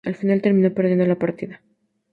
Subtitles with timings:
[0.03, 1.61] Al final terminó perdiendo la partida.